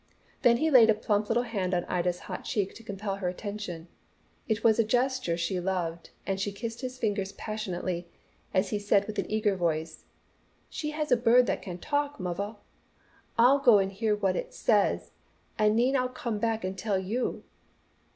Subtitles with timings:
[0.41, 3.87] Then he laid his plump little hand on Ida's hot cheek to compel her attention.
[4.47, 8.07] It was a gesture she loved, and she kissed his fingers passionately
[8.51, 10.05] as he said with an eager voice,
[10.71, 12.55] "She has a bird that can talk, muv'ah.
[13.37, 15.11] I'll go and hear what it says
[15.59, 17.43] an' n'en I'll come back an' tell you."